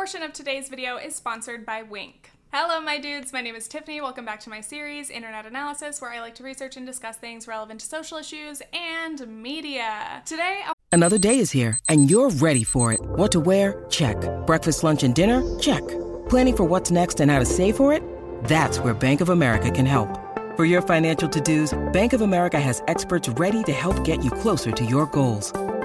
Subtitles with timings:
[0.00, 2.30] portion of today's video is sponsored by Winc.
[2.54, 3.34] Hello, my dudes.
[3.34, 4.00] My name is Tiffany.
[4.00, 7.46] Welcome back to my series, Internet Analysis, where I like to research and discuss things
[7.46, 10.22] relevant to social issues and media.
[10.24, 13.00] Today, I'll Another day is here, and you're ready for it.
[13.02, 13.84] What to wear?
[13.90, 14.16] Check.
[14.46, 15.42] Breakfast, lunch, and dinner?
[15.58, 15.86] Check.
[16.30, 18.02] Planning for what's next and how to save for it?
[18.44, 20.08] That's where Bank of America can help.
[20.56, 24.72] For your financial to-dos, Bank of America has experts ready to help get you closer
[24.72, 25.52] to your goals.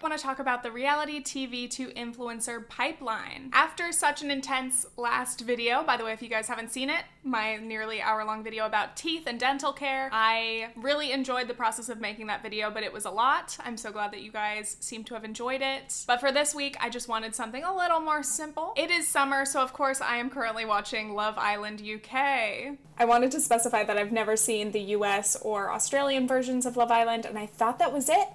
[0.00, 3.50] I want to talk about the reality TV to influencer pipeline.
[3.52, 7.02] After such an intense last video, by the way, if you guys haven't seen it,
[7.24, 11.88] my nearly hour long video about teeth and dental care, I really enjoyed the process
[11.88, 13.58] of making that video, but it was a lot.
[13.64, 16.04] I'm so glad that you guys seem to have enjoyed it.
[16.06, 18.74] But for this week, I just wanted something a little more simple.
[18.76, 22.78] It is summer, so of course, I am currently watching Love Island UK.
[23.00, 26.92] I wanted to specify that I've never seen the US or Australian versions of Love
[26.92, 28.28] Island, and I thought that was it.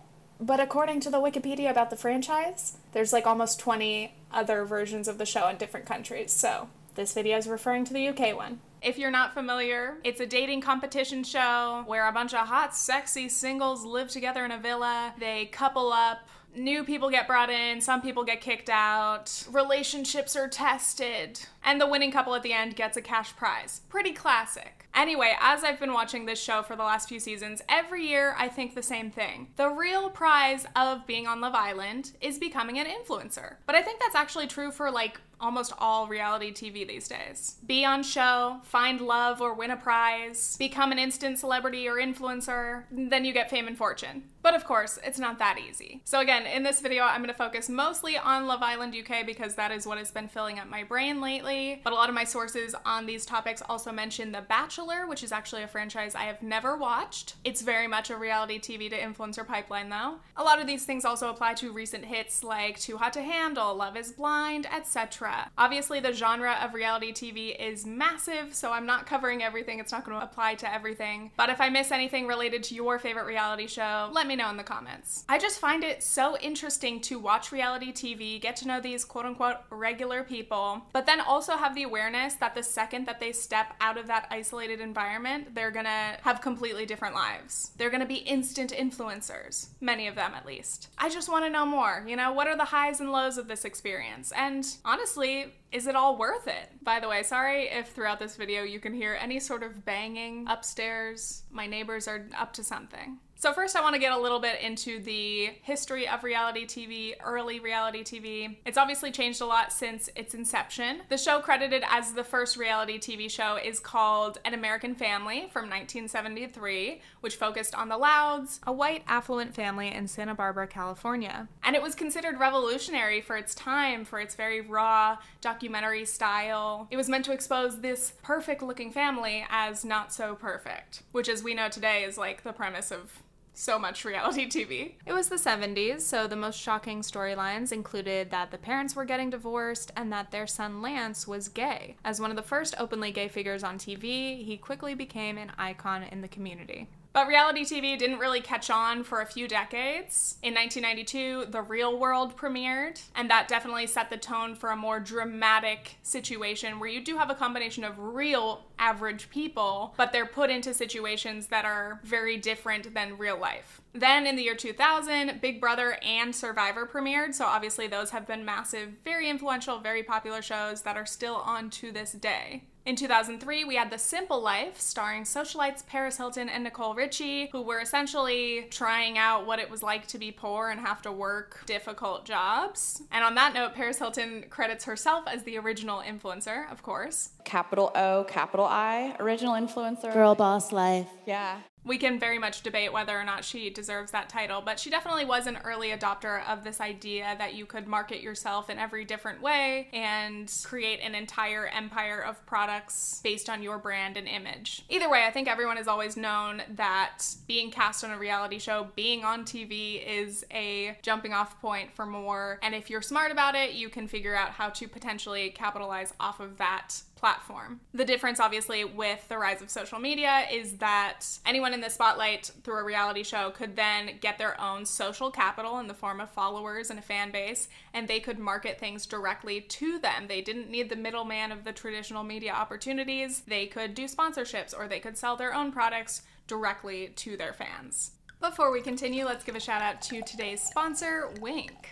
[0.43, 5.17] But according to the Wikipedia about the franchise, there's like almost 20 other versions of
[5.17, 6.33] the show in different countries.
[6.33, 8.59] So this video is referring to the UK one.
[8.81, 13.29] If you're not familiar, it's a dating competition show where a bunch of hot, sexy
[13.29, 15.13] singles live together in a villa.
[15.17, 16.27] They couple up.
[16.53, 21.87] New people get brought in, some people get kicked out, relationships are tested, and the
[21.87, 23.81] winning couple at the end gets a cash prize.
[23.89, 24.82] Pretty classic.
[24.95, 28.47] Anyway, as I've been watching this show for the last few seasons, every year I
[28.47, 29.47] think the same thing.
[29.55, 33.55] The real prize of being on Love Island is becoming an influencer.
[33.65, 37.57] But I think that's actually true for like almost all reality TV these days.
[37.65, 42.85] Be on show, find love or win a prize, become an instant celebrity or influencer,
[42.89, 44.23] then you get fame and fortune.
[44.43, 46.01] But of course, it's not that easy.
[46.03, 49.71] So again, in this video, I'm gonna focus mostly on Love Island UK because that
[49.71, 51.79] is what has been filling up my brain lately.
[51.83, 55.31] But a lot of my sources on these topics also mention The Bachelor, which is
[55.31, 57.35] actually a franchise I have never watched.
[57.45, 60.15] It's very much a reality TV to influencer pipeline though.
[60.35, 63.73] A lot of these things also apply to recent hits like Too Hot to Handle,
[63.75, 65.32] Love is Blind, etc.
[65.57, 69.79] Obviously, the genre of reality TV is massive, so I'm not covering everything.
[69.79, 71.31] It's not going to apply to everything.
[71.37, 74.57] But if I miss anything related to your favorite reality show, let me know in
[74.57, 75.25] the comments.
[75.29, 79.25] I just find it so interesting to watch reality TV, get to know these quote
[79.25, 83.73] unquote regular people, but then also have the awareness that the second that they step
[83.79, 87.71] out of that isolated environment, they're gonna have completely different lives.
[87.77, 90.89] They're gonna be instant influencers, many of them at least.
[90.97, 93.65] I just wanna know more, you know, what are the highs and lows of this
[93.65, 94.31] experience?
[94.35, 95.22] And honestly,
[95.71, 96.69] is it all worth it?
[96.83, 100.45] By the way, sorry if throughout this video you can hear any sort of banging
[100.47, 101.43] upstairs.
[101.51, 103.19] My neighbors are up to something.
[103.43, 107.13] So, first, I want to get a little bit into the history of reality TV,
[107.21, 108.55] early reality TV.
[108.65, 111.01] It's obviously changed a lot since its inception.
[111.09, 115.63] The show, credited as the first reality TV show, is called An American Family from
[115.63, 121.49] 1973, which focused on the Louds, a white affluent family in Santa Barbara, California.
[121.65, 126.87] And it was considered revolutionary for its time, for its very raw documentary style.
[126.89, 131.43] It was meant to expose this perfect looking family as not so perfect, which, as
[131.43, 133.21] we know today, is like the premise of
[133.53, 134.93] so much reality TV.
[135.05, 139.29] It was the 70s, so the most shocking storylines included that the parents were getting
[139.29, 141.95] divorced and that their son Lance was gay.
[142.03, 146.03] As one of the first openly gay figures on TV, he quickly became an icon
[146.03, 146.87] in the community.
[147.13, 150.37] But reality TV didn't really catch on for a few decades.
[150.41, 154.99] In 1992, The Real World premiered, and that definitely set the tone for a more
[154.99, 160.49] dramatic situation where you do have a combination of real average people, but they're put
[160.49, 163.79] into situations that are very different than real life.
[163.93, 168.43] Then in the year 2000, Big Brother and Survivor premiered, so obviously those have been
[168.43, 172.63] massive, very influential, very popular shows that are still on to this day.
[172.85, 177.61] In 2003, we had The Simple Life, starring socialites Paris Hilton and Nicole Richie, who
[177.61, 181.63] were essentially trying out what it was like to be poor and have to work
[181.65, 183.01] difficult jobs.
[183.09, 187.29] And on that note, Paris Hilton credits herself as the original influencer, of course.
[187.45, 190.13] Capital O, capital I, original influencer.
[190.13, 191.07] Girl boss life.
[191.25, 191.59] Yeah.
[191.85, 195.25] We can very much debate whether or not she deserves that title, but she definitely
[195.25, 199.41] was an early adopter of this idea that you could market yourself in every different
[199.41, 204.85] way and create an entire empire of products based on your brand and image.
[204.89, 208.87] Either way, I think everyone has always known that being cast on a reality show,
[208.95, 212.59] being on TV is a jumping off point for more.
[212.63, 216.39] And if you're smart about it, you can figure out how to potentially capitalize off
[216.39, 217.79] of that platform.
[217.93, 222.51] The difference, obviously, with the rise of social media is that anyone in the spotlight
[222.65, 226.29] through a reality show could then get their own social capital in the form of
[226.29, 230.25] followers and a fan base, and they could market things directly to them.
[230.27, 233.39] They didn't need the middleman of the traditional media opportunities.
[233.47, 238.11] They could do sponsorships or they could sell their own products directly to their fans.
[238.41, 241.87] Before we continue, let's give a shout out to today's sponsor, Winc.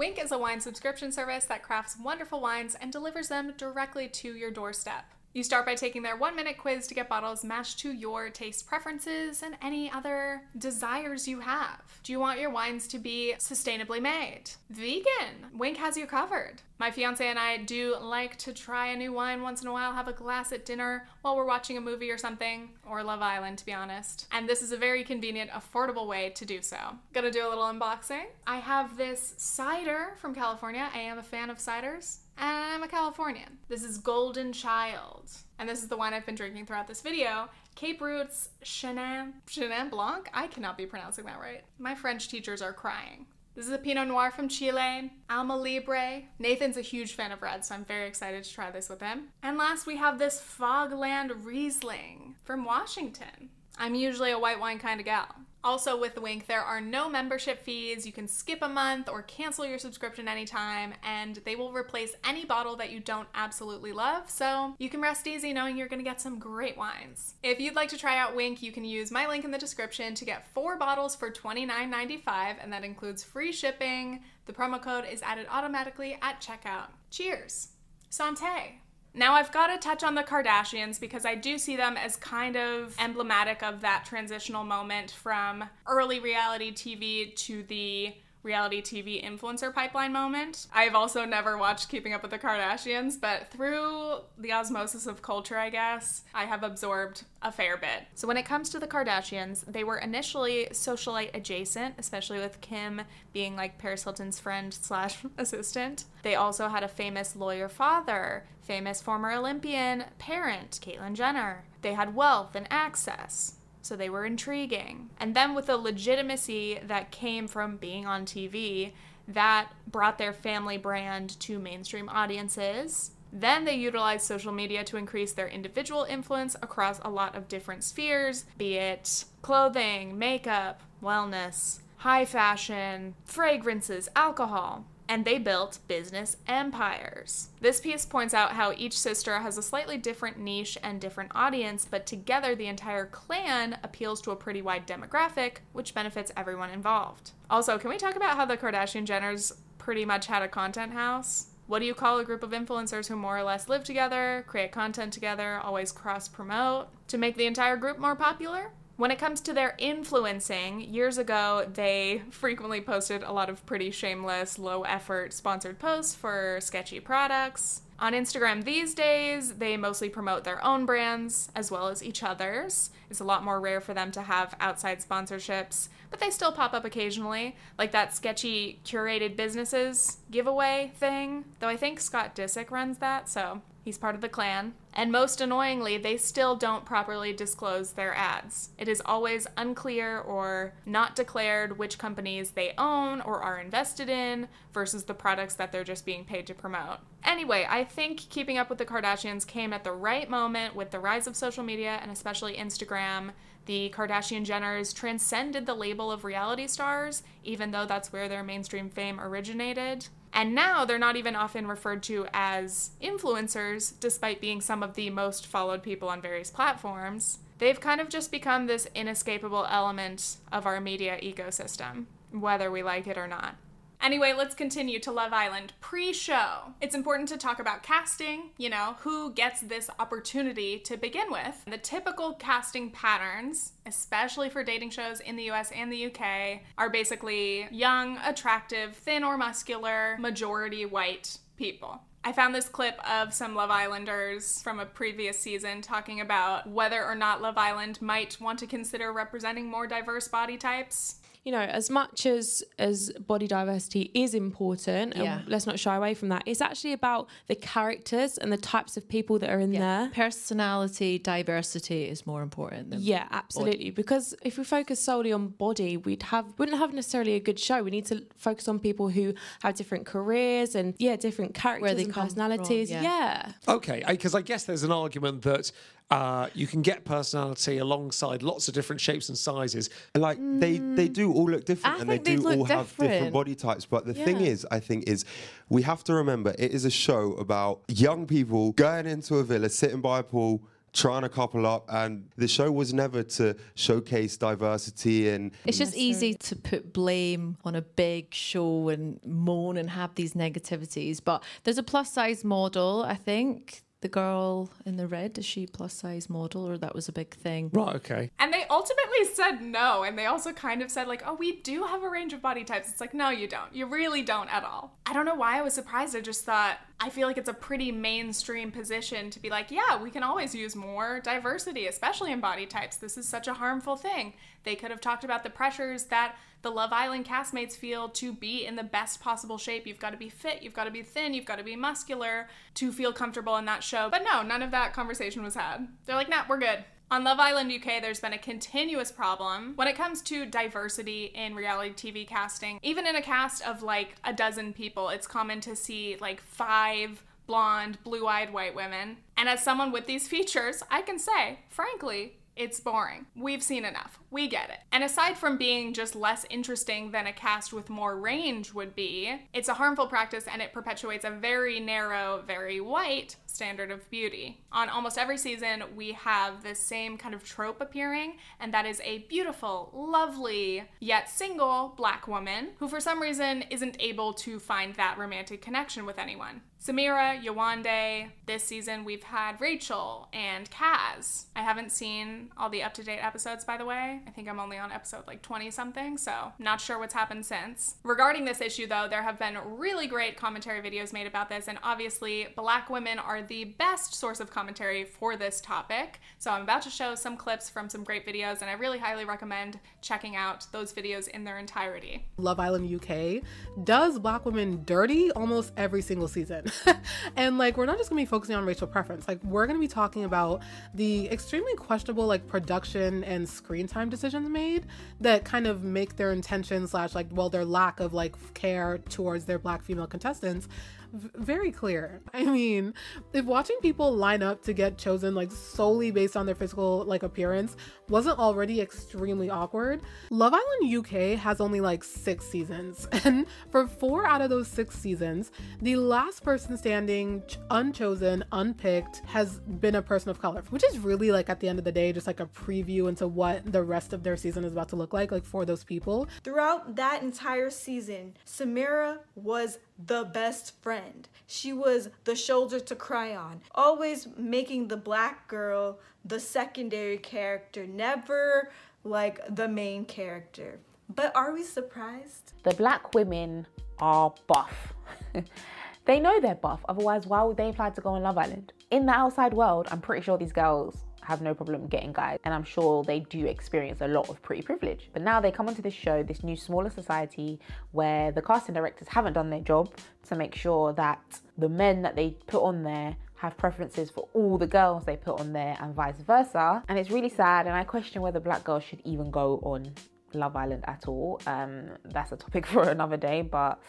[0.00, 4.34] Winc is a wine subscription service that crafts wonderful wines and delivers them directly to
[4.34, 5.04] your doorstep.
[5.32, 8.66] You start by taking their one minute quiz to get bottles matched to your taste
[8.66, 11.82] preferences and any other desires you have.
[12.02, 14.50] Do you want your wines to be sustainably made?
[14.70, 15.46] Vegan?
[15.54, 16.62] Winc has you covered.
[16.80, 19.92] My fiance and I do like to try a new wine once in a while,
[19.92, 23.58] have a glass at dinner while we're watching a movie or something, or Love Island
[23.58, 24.26] to be honest.
[24.32, 26.76] And this is a very convenient, affordable way to do so.
[27.12, 28.24] Gonna do a little unboxing.
[28.48, 30.88] I have this cider from California.
[30.92, 33.58] I am a fan of ciders I'm a Californian.
[33.68, 37.50] This is Golden Child, and this is the wine I've been drinking throughout this video.
[37.74, 40.26] Cape Roots Chenin, Chenin Blanc?
[40.32, 41.62] I cannot be pronouncing that right.
[41.78, 43.26] My French teachers are crying.
[43.54, 46.22] This is a Pinot Noir from Chile, Alma Libre.
[46.38, 49.24] Nathan's a huge fan of red, so I'm very excited to try this with him.
[49.42, 53.50] And last, we have this Fogland Riesling from Washington.
[53.76, 55.28] I'm usually a white wine kind of gal.
[55.62, 58.06] Also, with Winc, there are no membership fees.
[58.06, 62.44] You can skip a month or cancel your subscription anytime, and they will replace any
[62.44, 64.30] bottle that you don't absolutely love.
[64.30, 67.34] So you can rest easy knowing you're gonna get some great wines.
[67.42, 70.14] If you'd like to try out Winc, you can use my link in the description
[70.14, 74.22] to get four bottles for $29.95, and that includes free shipping.
[74.46, 76.88] The promo code is added automatically at checkout.
[77.10, 77.68] Cheers!
[78.10, 78.80] Santé!
[79.12, 82.56] Now, I've got to touch on the Kardashians because I do see them as kind
[82.56, 89.72] of emblematic of that transitional moment from early reality TV to the reality TV influencer
[89.72, 90.66] pipeline moment.
[90.72, 95.58] I've also never watched Keeping Up with the Kardashians, but through the osmosis of culture,
[95.58, 98.06] I guess, I have absorbed a fair bit.
[98.14, 103.02] So when it comes to the Kardashians, they were initially socialite adjacent, especially with Kim
[103.32, 106.04] being like Paris Hilton's friend slash assistant.
[106.22, 111.64] They also had a famous lawyer father, famous former Olympian parent, Caitlyn Jenner.
[111.82, 115.10] They had wealth and access so they were intriguing.
[115.18, 118.92] And then with the legitimacy that came from being on TV,
[119.28, 123.12] that brought their family brand to mainstream audiences.
[123.32, 127.84] Then they utilized social media to increase their individual influence across a lot of different
[127.84, 137.48] spheres, be it clothing, makeup, wellness, high fashion, fragrances, alcohol and they built business empires.
[137.60, 141.84] This piece points out how each sister has a slightly different niche and different audience,
[141.84, 147.32] but together the entire clan appeals to a pretty wide demographic, which benefits everyone involved.
[147.50, 151.48] Also, can we talk about how the Kardashian Jenners pretty much had a content house?
[151.66, 154.70] What do you call a group of influencers who more or less live together, create
[154.70, 158.70] content together, always cross promote to make the entire group more popular?
[159.00, 163.90] When it comes to their influencing, years ago they frequently posted a lot of pretty
[163.92, 167.80] shameless, low effort sponsored posts for sketchy products.
[167.98, 172.90] On Instagram these days, they mostly promote their own brands as well as each other's.
[173.08, 176.74] It's a lot more rare for them to have outside sponsorships, but they still pop
[176.74, 181.46] up occasionally, like that sketchy curated businesses giveaway thing.
[181.60, 184.74] Though I think Scott Disick runs that, so He's part of the clan.
[184.92, 188.70] And most annoyingly, they still don't properly disclose their ads.
[188.76, 194.48] It is always unclear or not declared which companies they own or are invested in
[194.72, 196.98] versus the products that they're just being paid to promote.
[197.22, 200.98] Anyway, I think Keeping Up with the Kardashians came at the right moment with the
[200.98, 203.30] rise of social media and especially Instagram.
[203.66, 208.90] The Kardashian Jenners transcended the label of reality stars, even though that's where their mainstream
[208.90, 210.08] fame originated.
[210.32, 215.10] And now they're not even often referred to as influencers, despite being some of the
[215.10, 217.38] most followed people on various platforms.
[217.58, 223.06] They've kind of just become this inescapable element of our media ecosystem, whether we like
[223.06, 223.56] it or not.
[224.02, 226.72] Anyway, let's continue to Love Island pre show.
[226.80, 231.62] It's important to talk about casting, you know, who gets this opportunity to begin with.
[231.66, 236.88] The typical casting patterns, especially for dating shows in the US and the UK, are
[236.88, 242.00] basically young, attractive, thin or muscular, majority white people.
[242.22, 247.02] I found this clip of some Love Islanders from a previous season talking about whether
[247.04, 251.58] or not Love Island might want to consider representing more diverse body types you know,
[251.60, 255.38] as much as as body diversity is important, Yeah.
[255.40, 256.42] and let's not shy away from that.
[256.46, 260.10] It's actually about the characters and the types of people that are in there.
[260.14, 263.90] Personality, diversity is more important than Yeah, absolutely.
[263.90, 267.82] Because if we focus solely on body, we'd have wouldn't have necessarily a good show.
[267.82, 272.04] We need to focus on people who have different careers and yeah, different characters they
[272.04, 272.90] and come from, personalities.
[272.90, 273.02] yeah.
[273.02, 273.52] yeah.
[273.68, 275.72] Okay, because I guess there's an argument that
[276.10, 279.90] uh, you can get personality alongside lots of different shapes and sizes.
[280.14, 283.12] And like they they do all look different I and they do all have different
[283.12, 283.32] different.
[283.32, 283.86] body types.
[283.86, 285.24] But the thing is, I think is
[285.68, 289.68] we have to remember it is a show about young people going into a villa,
[289.68, 290.62] sitting by a pool.
[290.92, 295.94] Trying to couple up, and the show was never to showcase diversity and It's just
[295.94, 301.20] easy to put blame on a big show and moan and have these negativities.
[301.24, 303.84] But there's a plus size model, I think.
[304.02, 307.34] The girl in the red, is she plus size model or that was a big
[307.34, 307.68] thing?
[307.72, 308.30] Right, okay.
[308.38, 310.04] And they ultimately said no.
[310.04, 312.64] And they also kind of said, like, oh, we do have a range of body
[312.64, 312.88] types.
[312.88, 313.74] It's like, no, you don't.
[313.74, 314.96] You really don't at all.
[315.04, 316.16] I don't know why I was surprised.
[316.16, 320.02] I just thought, I feel like it's a pretty mainstream position to be like, yeah,
[320.02, 322.96] we can always use more diversity, especially in body types.
[322.96, 324.32] This is such a harmful thing.
[324.64, 328.66] They could have talked about the pressures that the Love Island castmates feel to be
[328.66, 329.86] in the best possible shape.
[329.86, 332.48] You've got to be fit, you've got to be thin, you've got to be muscular
[332.74, 334.08] to feel comfortable in that show.
[334.10, 335.88] But no, none of that conversation was had.
[336.04, 336.84] They're like, nah, we're good.
[337.12, 341.56] On Love Island UK, there's been a continuous problem when it comes to diversity in
[341.56, 342.78] reality TV casting.
[342.82, 347.24] Even in a cast of like a dozen people, it's common to see like five
[347.48, 349.16] blonde, blue eyed white women.
[349.36, 353.24] And as someone with these features, I can say, frankly, it's boring.
[353.34, 354.18] We've seen enough.
[354.30, 354.80] We get it.
[354.92, 359.34] And aside from being just less interesting than a cast with more range would be,
[359.54, 364.62] it's a harmful practice and it perpetuates a very narrow, very white standard of beauty.
[364.72, 369.00] On almost every season, we have this same kind of trope appearing, and that is
[369.04, 374.94] a beautiful, lovely, yet single black woman who, for some reason, isn't able to find
[374.94, 376.62] that romantic connection with anyone.
[376.82, 378.30] Samira, Yewande.
[378.46, 381.44] This season we've had Rachel and Kaz.
[381.54, 384.22] I haven't seen all the up to date episodes, by the way.
[384.26, 387.96] I think I'm only on episode like 20 something, so not sure what's happened since.
[388.02, 391.78] Regarding this issue, though, there have been really great commentary videos made about this, and
[391.82, 396.20] obviously, black women are the best source of commentary for this topic.
[396.38, 399.24] So I'm about to show some clips from some great videos, and I really highly
[399.24, 402.24] recommend checking out those videos in their entirety.
[402.36, 403.42] Love Island UK
[403.84, 406.66] does black women dirty almost every single season.
[407.36, 409.28] and like we're not just gonna be focusing on racial preference.
[409.28, 410.62] Like we're gonna be talking about
[410.94, 414.86] the extremely questionable like production and screen time decisions made
[415.20, 419.44] that kind of make their intention slash like well their lack of like care towards
[419.44, 420.68] their black female contestants
[421.12, 422.20] very clear.
[422.34, 422.94] I mean,
[423.32, 427.22] if watching people line up to get chosen like solely based on their physical like
[427.22, 427.76] appearance
[428.10, 433.08] wasn't already extremely awkward, Love Island UK has only like 6 seasons.
[433.30, 439.22] And for 4 out of those 6 seasons, the last person standing ch- unchosen, unpicked
[439.26, 441.92] has been a person of color, which is really like at the end of the
[441.92, 444.96] day just like a preview into what the rest of their season is about to
[444.96, 446.28] look like like for those people.
[446.42, 451.28] Throughout that entire season, Samira was the best friend.
[451.46, 457.86] She was the shoulder to cry on, always making the black girl the secondary character,
[457.86, 458.70] never
[459.04, 460.78] like the main character.
[461.14, 462.52] But are we surprised?
[462.62, 463.66] the black women
[463.98, 464.94] are buff.
[466.04, 468.72] they know they're buff, otherwise, why would they apply to go on Love Island?
[468.90, 472.52] In the outside world, I'm pretty sure these girls have no problem getting guys, and
[472.52, 475.10] I'm sure they do experience a lot of pretty privilege.
[475.12, 477.60] But now they come onto this show, this new smaller society,
[477.92, 479.94] where the casting directors haven't done their job
[480.28, 481.20] to make sure that
[481.56, 485.40] the men that they put on there have preferences for all the girls they put
[485.40, 486.82] on there and vice versa.
[486.88, 489.94] And it's really sad, and I question whether black girls should even go on
[490.34, 491.40] Love Island at all.
[491.46, 493.82] Um, that's a topic for another day, but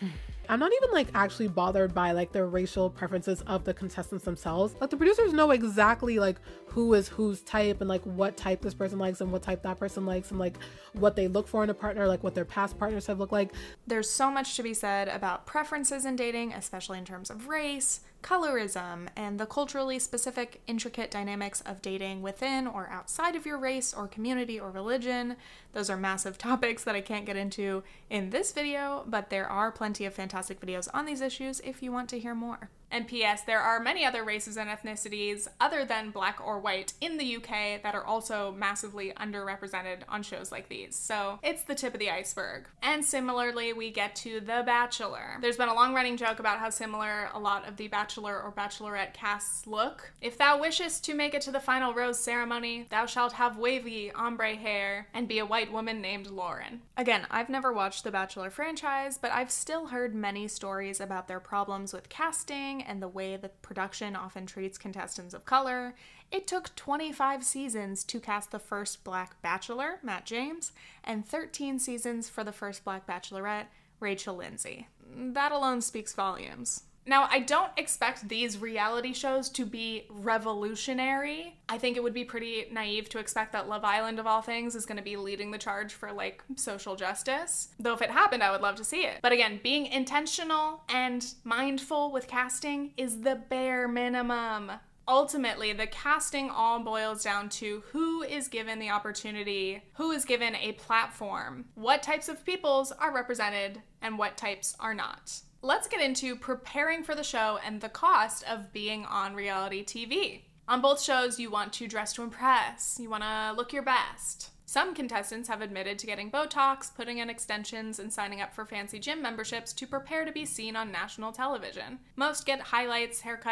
[0.50, 4.74] I'm not even like actually bothered by like the racial preferences of the contestants themselves.
[4.80, 8.74] Like the producers know exactly like who is whose type and like what type this
[8.74, 10.56] person likes and what type that person likes and like
[10.92, 13.52] what they look for in a partner, like what their past partners have looked like.
[13.86, 18.00] There's so much to be said about preferences in dating, especially in terms of race,
[18.22, 23.94] colorism, and the culturally specific, intricate dynamics of dating within or outside of your race
[23.94, 25.36] or community or religion.
[25.74, 29.70] Those are massive topics that I can't get into in this video, but there are
[29.70, 32.70] plenty of fantastic videos on these issues if you want to hear more.
[32.90, 37.16] And P.S., there are many other races and ethnicities other than black or white in
[37.16, 40.96] the UK that are also massively underrepresented on shows like these.
[40.96, 42.66] So it's the tip of the iceberg.
[42.82, 45.38] And similarly, we get to The Bachelor.
[45.40, 48.52] There's been a long running joke about how similar a lot of the Bachelor or
[48.52, 50.12] Bachelorette casts look.
[50.20, 54.12] If thou wishest to make it to the final rose ceremony, thou shalt have wavy
[54.12, 56.82] ombre hair and be a white woman named Lauren.
[56.96, 61.40] Again, I've never watched the Bachelor franchise, but I've still heard many stories about their
[61.40, 65.94] problems with casting and the way the production often treats contestants of color.
[66.30, 70.72] It took 25 seasons to cast the first black bachelor, Matt James,
[71.02, 73.66] and 13 seasons for the first black bachelorette,
[73.98, 74.88] Rachel Lindsay.
[75.14, 76.84] That alone speaks volumes.
[77.10, 81.56] Now, I don't expect these reality shows to be revolutionary.
[81.68, 84.76] I think it would be pretty naive to expect that Love Island, of all things,
[84.76, 87.70] is going to be leading the charge for like social justice.
[87.80, 89.18] Though, if it happened, I would love to see it.
[89.22, 94.70] But again, being intentional and mindful with casting is the bare minimum.
[95.08, 100.54] Ultimately, the casting all boils down to who is given the opportunity, who is given
[100.54, 106.00] a platform, what types of peoples are represented, and what types are not let's get
[106.00, 110.42] into preparing for the show and the cost of being on reality TV.
[110.68, 114.50] On both shows, you want to dress to impress, you want to look your best.
[114.66, 119.00] Some contestants have admitted to getting Botox, putting in extensions, and signing up for fancy
[119.00, 121.98] gym memberships to prepare to be seen on national television.
[122.14, 123.50] Most get highlights, haircuts.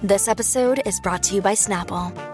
[0.00, 2.33] This episode is brought to you by Snapple.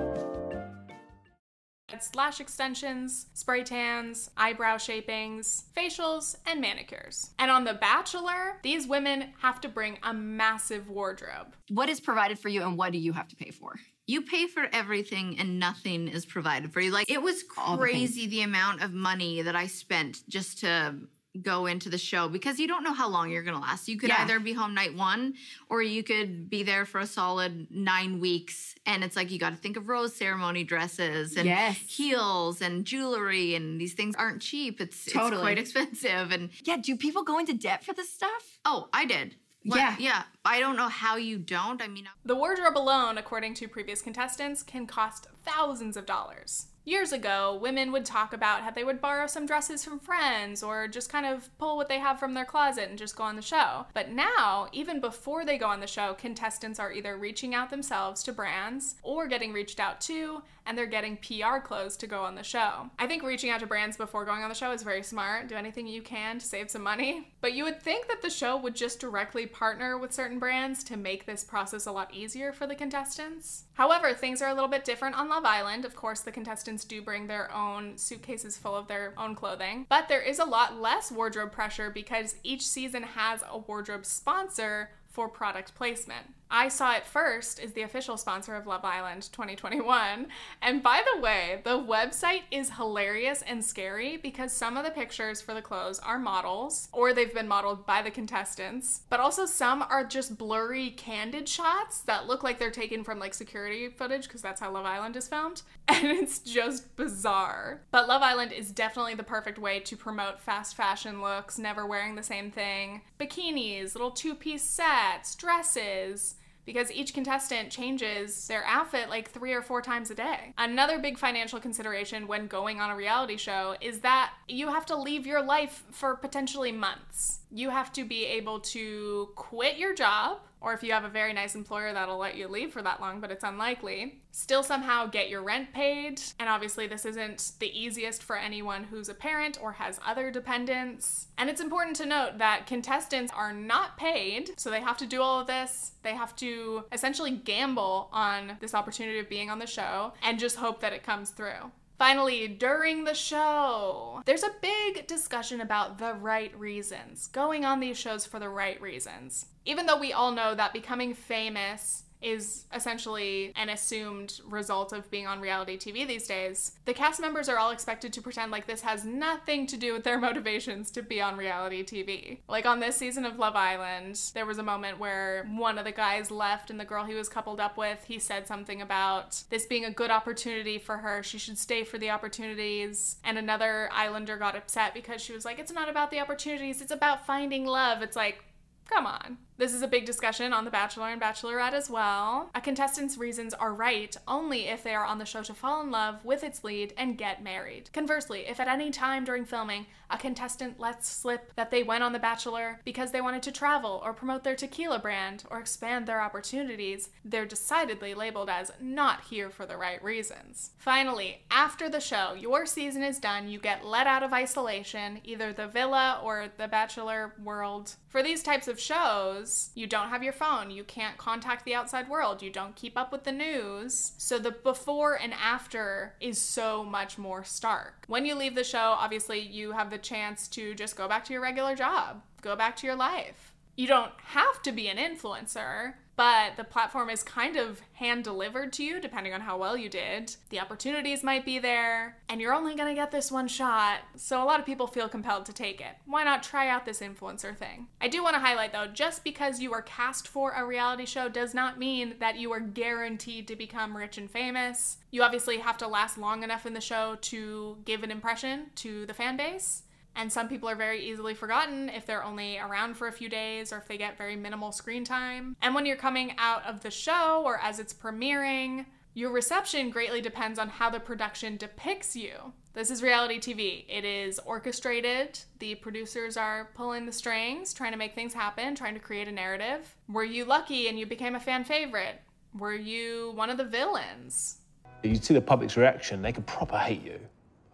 [2.15, 7.31] lash extensions, spray tans, eyebrow shapings, facials, and manicures.
[7.39, 11.55] And on The Bachelor, these women have to bring a massive wardrobe.
[11.69, 13.75] What is provided for you and what do you have to pay for?
[14.07, 16.91] You pay for everything and nothing is provided for you.
[16.91, 20.95] Like it was crazy the, the amount of money that I spent just to
[21.39, 23.87] go into the show because you don't know how long you're going to last.
[23.87, 24.23] You could yeah.
[24.23, 25.35] either be home night one
[25.69, 28.75] or you could be there for a solid nine weeks.
[28.85, 31.77] And it's like you got to think of rose ceremony dresses and yes.
[31.77, 34.81] heels and jewelry, and these things aren't cheap.
[34.81, 35.33] It's, totally.
[35.33, 36.31] it's quite expensive.
[36.31, 38.59] And yeah, do people go into debt for this stuff?
[38.65, 39.35] Oh, I did.
[39.63, 39.77] What?
[39.77, 39.95] Yeah.
[39.99, 40.23] Yeah.
[40.43, 41.81] I don't know how you don't.
[41.81, 46.67] I mean, the wardrobe alone, according to previous contestants, can cost thousands of dollars.
[46.83, 50.87] Years ago, women would talk about how they would borrow some dresses from friends or
[50.87, 53.41] just kind of pull what they have from their closet and just go on the
[53.43, 53.85] show.
[53.93, 58.23] But now, even before they go on the show, contestants are either reaching out themselves
[58.23, 62.33] to brands or getting reached out to, and they're getting PR clothes to go on
[62.33, 62.89] the show.
[62.97, 65.49] I think reaching out to brands before going on the show is very smart.
[65.49, 67.31] Do anything you can to save some money.
[67.41, 70.95] But you would think that the show would just directly partner with certain brands to
[70.95, 73.65] make this process a lot easier for the contestants.
[73.73, 75.83] However, things are a little bit different on Love Island.
[75.83, 80.07] Of course, the contestants do bring their own suitcases full of their own clothing, but
[80.07, 85.27] there is a lot less wardrobe pressure because each season has a wardrobe sponsor for
[85.27, 86.27] product placement.
[86.53, 90.27] I Saw It First is the official sponsor of Love Island 2021.
[90.61, 95.41] And by the way, the website is hilarious and scary because some of the pictures
[95.41, 99.81] for the clothes are models or they've been modeled by the contestants, but also some
[99.83, 104.41] are just blurry, candid shots that look like they're taken from like security footage because
[104.41, 105.61] that's how Love Island is filmed.
[105.91, 107.81] And it's just bizarre.
[107.91, 112.15] But Love Island is definitely the perfect way to promote fast fashion looks, never wearing
[112.15, 113.01] the same thing.
[113.19, 116.35] Bikinis, little two piece sets, dresses
[116.71, 120.53] because each contestant changes their outfit like three or four times a day.
[120.57, 124.95] Another big financial consideration when going on a reality show is that you have to
[124.95, 127.39] leave your life for potentially months.
[127.51, 131.33] You have to be able to quit your job or if you have a very
[131.33, 134.21] nice employer that'll let you leave for that long, but it's unlikely.
[134.31, 136.21] Still somehow get your rent paid.
[136.39, 141.27] And obviously, this isn't the easiest for anyone who's a parent or has other dependents.
[141.37, 145.21] And it's important to note that contestants are not paid, so they have to do
[145.21, 145.93] all of this.
[146.03, 150.57] They have to essentially gamble on this opportunity of being on the show and just
[150.57, 151.71] hope that it comes through.
[152.01, 157.95] Finally, during the show, there's a big discussion about the right reasons, going on these
[157.95, 159.45] shows for the right reasons.
[159.65, 165.27] Even though we all know that becoming famous is essentially an assumed result of being
[165.27, 168.81] on reality TV these days, the cast members are all expected to pretend like this
[168.81, 172.39] has nothing to do with their motivations to be on reality TV.
[172.47, 175.91] Like on this season of Love Island, there was a moment where one of the
[175.91, 179.65] guys left and the girl he was coupled up with, he said something about this
[179.65, 181.23] being a good opportunity for her.
[181.23, 183.17] She should stay for the opportunities.
[183.23, 186.91] And another Islander got upset because she was like, it's not about the opportunities, it's
[186.91, 188.01] about finding love.
[188.01, 188.43] It's like,
[188.89, 189.37] come on.
[189.57, 192.49] This is a big discussion on The Bachelor and Bachelorette as well.
[192.55, 195.91] A contestant's reasons are right only if they are on the show to fall in
[195.91, 197.91] love with its lead and get married.
[197.93, 202.11] Conversely, if at any time during filming a contestant lets slip that they went on
[202.11, 206.21] The Bachelor because they wanted to travel or promote their tequila brand or expand their
[206.21, 210.71] opportunities, they're decidedly labeled as not here for the right reasons.
[210.77, 215.53] Finally, after the show, your season is done, you get let out of isolation, either
[215.53, 217.95] the villa or the Bachelor world.
[218.07, 222.09] For these types of shows, you don't have your phone, you can't contact the outside
[222.09, 224.13] world, you don't keep up with the news.
[224.17, 228.05] So the before and after is so much more stark.
[228.07, 231.33] When you leave the show, obviously you have the chance to just go back to
[231.33, 233.50] your regular job, go back to your life.
[233.75, 238.73] You don't have to be an influencer, but the platform is kind of hand delivered
[238.73, 240.35] to you depending on how well you did.
[240.49, 244.45] The opportunities might be there, and you're only gonna get this one shot, so a
[244.45, 245.95] lot of people feel compelled to take it.
[246.05, 247.87] Why not try out this influencer thing?
[247.99, 251.53] I do wanna highlight though, just because you are cast for a reality show does
[251.53, 254.97] not mean that you are guaranteed to become rich and famous.
[255.11, 259.05] You obviously have to last long enough in the show to give an impression to
[259.05, 259.83] the fan base.
[260.15, 263.71] And some people are very easily forgotten if they're only around for a few days
[263.71, 265.55] or if they get very minimal screen time.
[265.61, 270.21] And when you're coming out of the show or as it's premiering, your reception greatly
[270.21, 272.53] depends on how the production depicts you.
[272.73, 273.83] This is reality TV.
[273.89, 275.37] It is orchestrated.
[275.59, 279.31] The producers are pulling the strings, trying to make things happen, trying to create a
[279.31, 279.93] narrative.
[280.07, 282.21] Were you lucky and you became a fan favorite?
[282.57, 284.59] Were you one of the villains?
[285.03, 287.19] You see the public's reaction, they could proper hate you.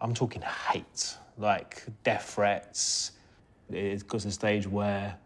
[0.00, 3.12] I'm talking hate like death threats.
[3.70, 5.16] It got to the stage where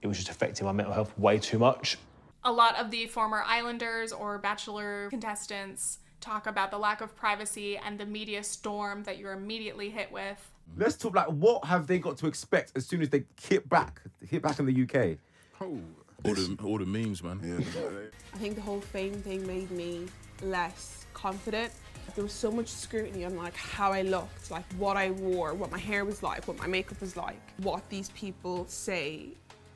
[0.00, 1.98] it was just affecting my mental health way too much.
[2.44, 7.76] A lot of the former Islanders or Bachelor contestants talk about the lack of privacy
[7.76, 10.50] and the media storm that you're immediately hit with.
[10.76, 14.00] Let's talk like what have they got to expect as soon as they hit back,
[14.28, 15.18] hit back in the UK?
[15.60, 15.78] Oh,
[16.24, 17.40] all the all the memes, man.
[17.42, 17.88] Yeah.
[18.34, 20.06] I think the whole fame thing made me
[20.40, 21.72] less confident
[22.14, 25.70] there was so much scrutiny on like how I looked, like what I wore, what
[25.70, 27.40] my hair was like, what my makeup was like.
[27.58, 29.28] What these people say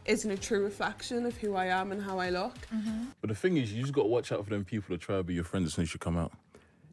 [0.04, 2.54] isn't a true reflection of who I am and how I look.
[2.74, 3.04] Mm-hmm.
[3.20, 5.16] But the thing is, you just got to watch out for them people that try
[5.16, 6.32] to be your friends as soon as you come out.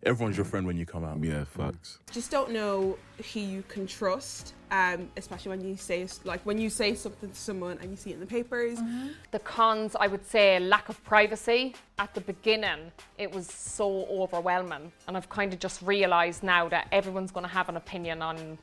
[0.06, 1.24] Everyone's your friend when you come out.
[1.24, 2.00] Yeah, facts.
[2.12, 2.98] Just don't know
[3.34, 7.36] who you can trust, um, especially when you say like when you say something to
[7.36, 8.80] someone and you see it in the papers.
[8.80, 9.10] Mm-hmm.
[9.32, 11.76] The cons, I would say, lack of privacy.
[12.00, 16.88] At the beginning, it was so overwhelming, and I've kind of just realised now that
[16.92, 18.58] everyone's going to have an opinion on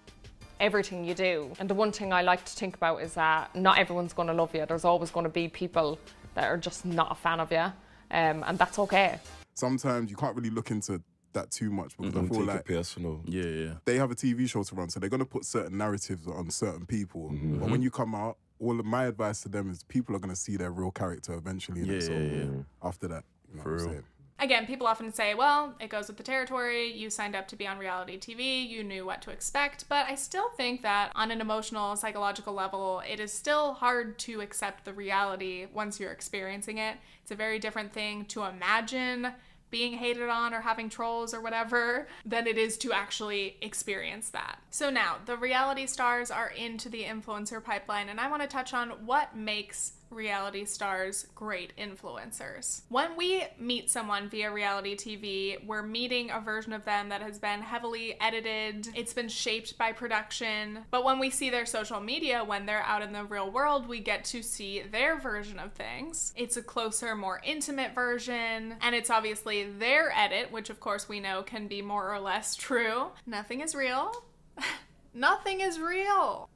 [0.58, 1.50] everything you do.
[1.58, 4.34] And the one thing I like to think about is that not everyone's going to
[4.34, 4.66] love you.
[4.66, 5.98] There's always going to be people
[6.34, 7.72] that are just not a fan of you,
[8.10, 9.18] um, and that's okay.
[9.54, 12.26] Sometimes you can't really look into that too much because mm-hmm.
[12.26, 13.22] I feel Take like personal.
[13.26, 13.72] Yeah, yeah.
[13.84, 16.86] They have a TV show to run, so they're gonna put certain narratives on certain
[16.86, 17.30] people.
[17.30, 17.58] Mm-hmm.
[17.58, 20.36] But when you come out, all of my advice to them is people are gonna
[20.36, 21.82] see their real character eventually.
[21.82, 22.44] Yeah, so yeah, yeah.
[22.82, 24.02] After that, you know For real.
[24.42, 26.90] Again, people often say, well, it goes with the territory.
[26.90, 29.86] You signed up to be on reality TV, you knew what to expect.
[29.90, 34.40] But I still think that on an emotional, psychological level, it is still hard to
[34.40, 36.96] accept the reality once you're experiencing it.
[37.22, 39.30] It's a very different thing to imagine
[39.70, 44.58] being hated on or having trolls or whatever than it is to actually experience that.
[44.70, 48.74] So now, the reality stars are into the influencer pipeline, and I want to touch
[48.74, 52.82] on what makes reality stars great influencers.
[52.88, 57.38] When we meet someone via reality TV, we're meeting a version of them that has
[57.38, 60.80] been heavily edited, it's been shaped by production.
[60.90, 64.00] But when we see their social media, when they're out in the real world, we
[64.00, 66.32] get to see their version of things.
[66.36, 71.20] It's a closer, more intimate version, and it's obviously their edit, which of course we
[71.20, 73.08] know can be more or less true.
[73.26, 74.12] Nothing is real.
[75.14, 76.48] Nothing is real.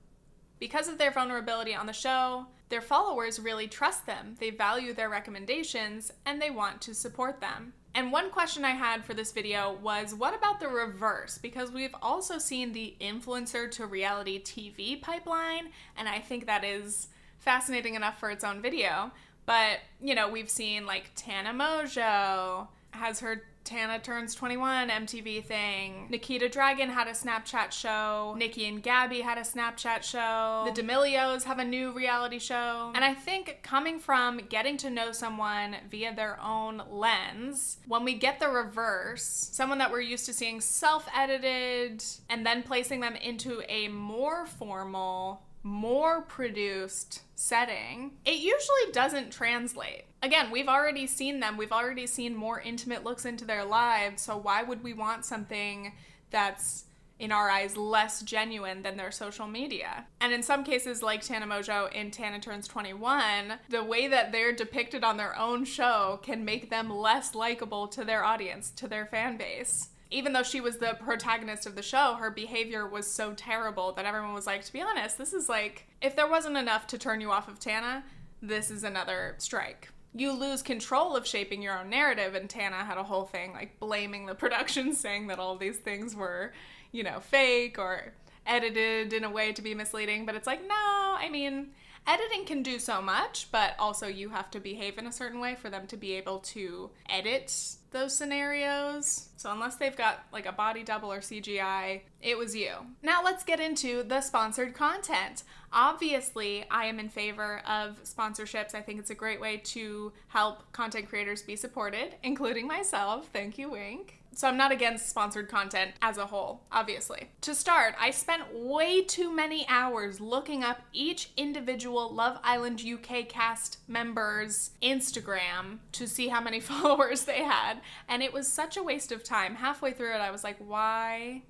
[0.60, 5.08] Because of their vulnerability on the show, their followers really trust them, they value their
[5.08, 7.72] recommendations, and they want to support them.
[7.94, 11.38] And one question I had for this video was what about the reverse?
[11.38, 17.08] Because we've also seen the influencer to reality TV pipeline, and I think that is
[17.38, 19.12] fascinating enough for its own video.
[19.46, 26.06] But, you know, we've seen like Tana Mongeau has her Tana Turns 21 MTV thing.
[26.10, 28.34] Nikita Dragun had a Snapchat show.
[28.36, 30.64] Nikki and Gabby had a Snapchat show.
[30.66, 32.92] The D'Amelios have a new reality show.
[32.94, 38.14] And I think coming from getting to know someone via their own lens, when we
[38.14, 43.16] get the reverse, someone that we're used to seeing self edited and then placing them
[43.16, 50.04] into a more formal, more produced setting, it usually doesn't translate.
[50.22, 54.36] Again, we've already seen them, we've already seen more intimate looks into their lives, so
[54.36, 55.92] why would we want something
[56.30, 56.84] that's
[57.18, 60.04] in our eyes less genuine than their social media.
[60.20, 64.52] And in some cases, like Tana Mongeau in Tana Turns 21, the way that they're
[64.52, 69.06] depicted on their own show can make them less likable to their audience, to their
[69.06, 73.34] fan base even though she was the protagonist of the show, her behavior was so
[73.34, 76.86] terrible that everyone was like, to be honest, this is like, if there wasn't enough
[76.86, 78.04] to turn you off of Tana,
[78.40, 79.88] this is another strike.
[80.14, 83.80] You lose control of shaping your own narrative, and Tana had a whole thing like
[83.80, 86.52] blaming the production, saying that all these things were,
[86.92, 88.12] you know, fake or
[88.46, 90.26] edited in a way to be misleading.
[90.26, 91.72] But it's like, no, I mean,
[92.06, 95.54] editing can do so much, but also you have to behave in a certain way
[95.54, 99.28] for them to be able to edit those scenarios.
[99.36, 102.72] So unless they've got like a body double or CGI, it was you.
[103.02, 105.44] Now let's get into the sponsored content.
[105.72, 108.74] Obviously, I am in favor of sponsorships.
[108.74, 113.28] I think it's a great way to help content creators be supported, including myself.
[113.32, 114.14] Thank you, Winc.
[114.34, 117.30] So I'm not against sponsored content as a whole, obviously.
[117.42, 123.28] To start, I spent way too many hours looking up each individual Love Island UK
[123.28, 128.82] cast member's Instagram to see how many followers they had, and it was such a
[128.82, 129.54] waste of time.
[129.54, 131.42] Halfway through it, I was like, why?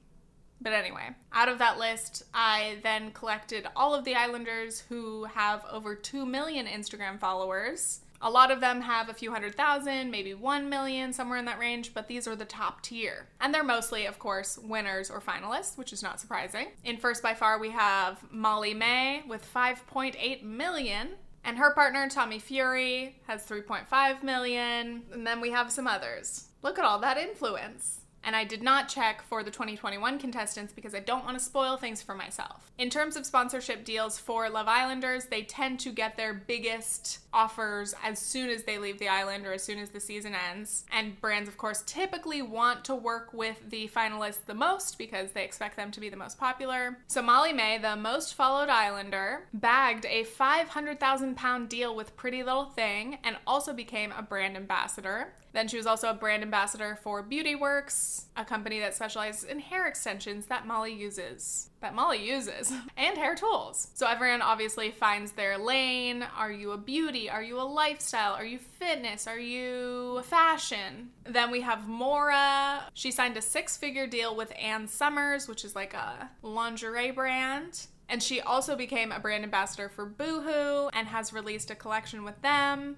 [0.61, 5.64] But anyway, out of that list, I then collected all of the Islanders who have
[5.70, 8.01] over 2 million Instagram followers.
[8.25, 11.59] A lot of them have a few hundred thousand, maybe 1 million, somewhere in that
[11.59, 13.27] range, but these are the top tier.
[13.39, 16.69] And they're mostly, of course, winners or finalists, which is not surprising.
[16.85, 21.11] In first by far, we have Molly-Mae with 5.8 million.
[21.45, 25.03] And her partner, Tommy Fury, has 3.5 million.
[25.13, 26.47] And then we have some others.
[26.63, 30.95] Look at all that influence and I did not check for the 2021 contestants because
[30.95, 32.73] I don't want to spoil things for myself.
[32.79, 37.94] In terms of sponsorship deals for Love Islanders, they tend to get their biggest offers
[38.03, 40.85] as soon as they leave the island or as soon as the season ends.
[40.92, 45.44] And brands, of course, typically want to work with the finalists the most because they
[45.44, 46.99] expect them to be the most popular.
[47.09, 53.18] So Molly-Mae, the most followed Islander, bagged a 500,000 pound deal with Pretty Little Thing
[53.25, 55.35] and also became a brand ambassador.
[55.53, 59.61] Then she was also a brand ambassador for Beauty Works, a company that specializes in
[59.61, 61.70] hair extensions that Molly uses.
[61.85, 63.88] That Molly uses, and hair tools.
[63.94, 66.27] So everyone obviously finds their lane.
[66.37, 67.29] Are you a beauty?
[67.29, 68.33] Are you a lifestyle?
[68.33, 69.27] Are you fitness?
[69.27, 71.11] Are you fashion?
[71.25, 72.88] Then we have Maura.
[72.94, 77.87] She signed a six figure deal with Ann Summers, which is like a lingerie brand.
[78.09, 82.40] And she also became a brand ambassador for Boohoo and has released a collection with
[82.42, 82.97] them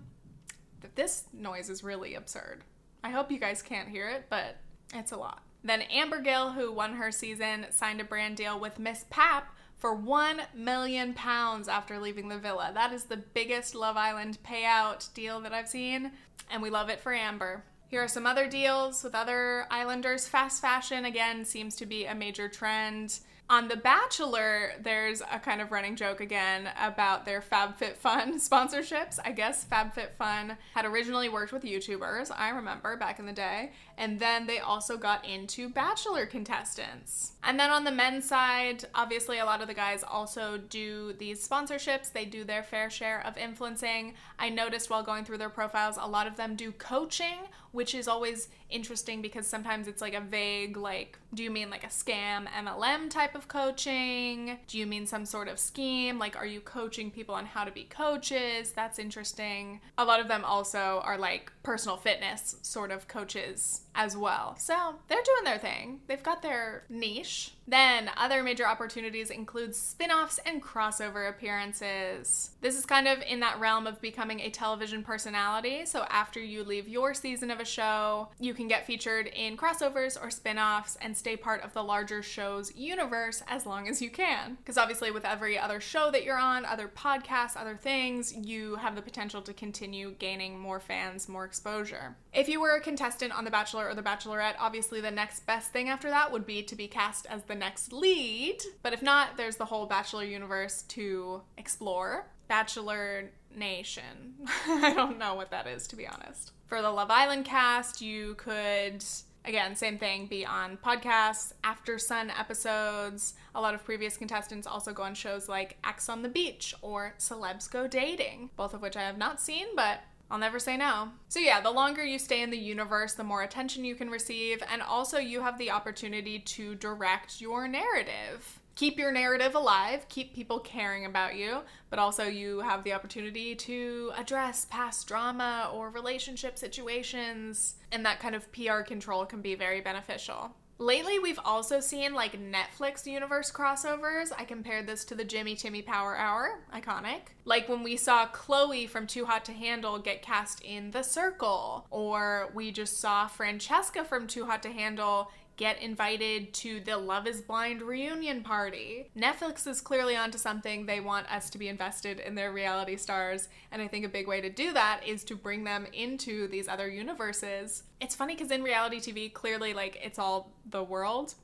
[0.96, 2.62] this noise is really absurd.
[3.04, 4.56] I hope you guys can't hear it, but
[4.92, 5.42] it's a lot.
[5.64, 9.44] Then Amber Gill, who won her season, signed a brand deal with Misspap
[9.76, 12.70] for 1 million pounds after leaving the villa.
[12.72, 16.12] That is the biggest Love Island payout deal that I've seen,
[16.50, 17.64] and we love it for Amber.
[17.88, 20.26] Here are some other deals with other islanders.
[20.26, 23.20] Fast fashion, again, seems to be a major trend.
[23.48, 29.20] On The Bachelor, there's a kind of running joke again about their FabFitFun sponsorships.
[29.24, 34.20] I guess FabFitFun had originally worked with YouTubers, I remember back in the day, and
[34.20, 37.32] then they also got into Bachelor contestants.
[37.42, 41.46] And then on the men's side, obviously, a lot of the guys also do these
[41.46, 44.14] sponsorships, they do their fair share of influencing.
[44.38, 47.38] I noticed while going through their profiles, a lot of them do coaching,
[47.72, 51.84] which is always interesting because sometimes it's like a vague, like, do you mean like
[51.84, 54.58] a scam MLM type of coaching?
[54.66, 56.18] Do you mean some sort of scheme?
[56.18, 58.72] Like, are you coaching people on how to be coaches?
[58.72, 59.80] That's interesting.
[59.98, 64.54] A lot of them also are like personal fitness sort of coaches as well.
[64.58, 67.52] So they're doing their thing, they've got their niche.
[67.68, 72.50] Then, other major opportunities include spin offs and crossover appearances.
[72.60, 75.84] This is kind of in that realm of becoming a television personality.
[75.84, 80.22] So, after you leave your season of a show, you can get featured in crossovers
[80.22, 84.10] or spin offs and stay part of the larger show's universe as long as you
[84.10, 84.54] can.
[84.56, 88.94] Because obviously, with every other show that you're on, other podcasts, other things, you have
[88.94, 92.14] the potential to continue gaining more fans, more exposure.
[92.36, 95.72] If you were a contestant on The Bachelor or The Bachelorette, obviously the next best
[95.72, 98.58] thing after that would be to be cast as the next lead.
[98.82, 102.26] But if not, there's the whole Bachelor universe to explore.
[102.46, 104.34] Bachelor Nation.
[104.68, 106.52] I don't know what that is, to be honest.
[106.66, 109.02] For the Love Island cast, you could
[109.46, 113.34] again, same thing, be on podcasts, after sun episodes.
[113.54, 117.14] A lot of previous contestants also go on shows like X on the Beach or
[117.18, 121.10] Celebs Go Dating, both of which I have not seen, but I'll never say no.
[121.28, 124.62] So, yeah, the longer you stay in the universe, the more attention you can receive,
[124.70, 130.34] and also you have the opportunity to direct your narrative keep your narrative alive, keep
[130.34, 135.90] people caring about you, but also you have the opportunity to address past drama or
[135.90, 140.54] relationship situations, and that kind of PR control can be very beneficial.
[140.78, 144.30] Lately, we've also seen like Netflix universe crossovers.
[144.36, 147.20] I compared this to the Jimmy Timmy Power Hour, iconic.
[147.46, 151.86] Like when we saw Chloe from Too Hot to Handle get cast in The Circle,
[151.90, 157.26] or we just saw Francesca from Too Hot to Handle get invited to the Love
[157.26, 159.10] is Blind reunion party.
[159.16, 160.86] Netflix is clearly onto something.
[160.86, 163.48] They want us to be invested in their reality stars.
[163.72, 166.68] And I think a big way to do that is to bring them into these
[166.68, 167.84] other universes.
[168.00, 171.34] It's funny because in reality TV, clearly, like, it's all the world.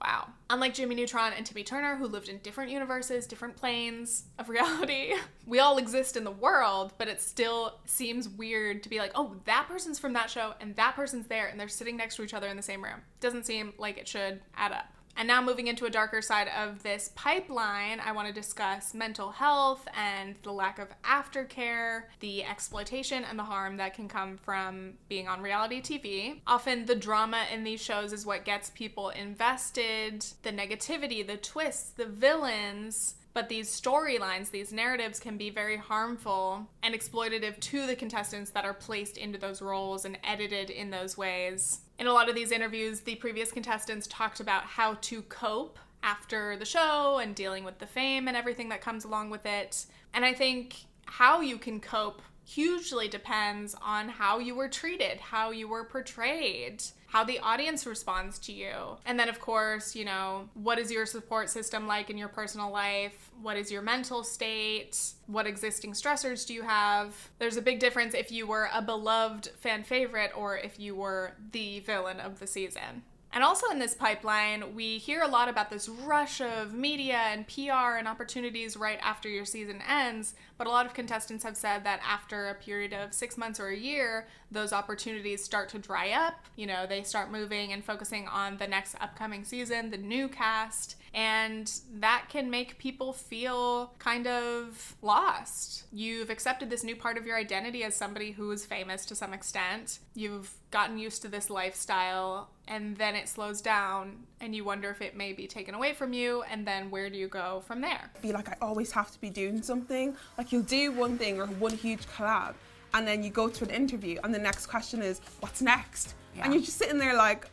[0.00, 0.28] Wow.
[0.48, 5.12] Unlike Jimmy Neutron and Timmy Turner, who lived in different universes, different planes of reality,
[5.46, 9.36] we all exist in the world, but it still seems weird to be like, oh,
[9.44, 12.34] that person's from that show and that person's there and they're sitting next to each
[12.34, 13.02] other in the same room.
[13.20, 14.86] Doesn't seem like it should add up.
[15.16, 19.30] And now, moving into a darker side of this pipeline, I want to discuss mental
[19.30, 24.94] health and the lack of aftercare, the exploitation and the harm that can come from
[25.08, 26.40] being on reality TV.
[26.46, 31.90] Often, the drama in these shows is what gets people invested, the negativity, the twists,
[31.90, 33.16] the villains.
[33.32, 38.64] But these storylines, these narratives can be very harmful and exploitative to the contestants that
[38.64, 41.82] are placed into those roles and edited in those ways.
[42.00, 46.56] In a lot of these interviews, the previous contestants talked about how to cope after
[46.56, 49.84] the show and dealing with the fame and everything that comes along with it.
[50.14, 55.50] And I think how you can cope hugely depends on how you were treated, how
[55.50, 58.72] you were portrayed, how the audience responds to you.
[59.04, 62.70] And then, of course, you know, what is your support system like in your personal
[62.70, 63.32] life?
[63.42, 64.96] What is your mental state?
[65.26, 67.30] What existing stressors do you have?
[67.40, 71.32] There's a big difference if you were a beloved fan favorite or if you were
[71.50, 73.02] the villain of the season.
[73.32, 77.46] And also in this pipeline, we hear a lot about this rush of media and
[77.46, 80.34] PR and opportunities right after your season ends.
[80.60, 83.68] But a lot of contestants have said that after a period of six months or
[83.68, 86.44] a year, those opportunities start to dry up.
[86.54, 90.96] You know, they start moving and focusing on the next upcoming season, the new cast.
[91.14, 95.84] And that can make people feel kind of lost.
[95.92, 99.32] You've accepted this new part of your identity as somebody who is famous to some
[99.32, 99.98] extent.
[100.14, 105.02] You've gotten used to this lifestyle, and then it slows down, and you wonder if
[105.02, 108.12] it may be taken away from you, and then where do you go from there?
[108.20, 110.14] Feel like I always have to be doing something.
[110.38, 112.54] Like you'll do one thing or one huge collab,
[112.94, 116.14] and then you go to an interview, and the next question is, What's next?
[116.36, 116.44] Yeah.
[116.44, 117.48] And you're just sitting there like,